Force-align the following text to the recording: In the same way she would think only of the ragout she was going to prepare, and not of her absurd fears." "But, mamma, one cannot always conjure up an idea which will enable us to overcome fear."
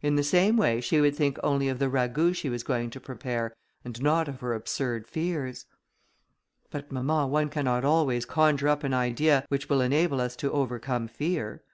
In 0.00 0.14
the 0.14 0.22
same 0.22 0.56
way 0.56 0.80
she 0.80 1.00
would 1.00 1.16
think 1.16 1.40
only 1.42 1.68
of 1.68 1.80
the 1.80 1.90
ragout 1.90 2.36
she 2.36 2.48
was 2.48 2.62
going 2.62 2.88
to 2.90 3.00
prepare, 3.00 3.52
and 3.84 4.00
not 4.00 4.28
of 4.28 4.38
her 4.38 4.54
absurd 4.54 5.08
fears." 5.08 5.66
"But, 6.70 6.92
mamma, 6.92 7.26
one 7.26 7.48
cannot 7.48 7.84
always 7.84 8.24
conjure 8.26 8.68
up 8.68 8.84
an 8.84 8.94
idea 8.94 9.44
which 9.48 9.68
will 9.68 9.80
enable 9.80 10.20
us 10.20 10.36
to 10.36 10.52
overcome 10.52 11.08
fear." 11.08 11.64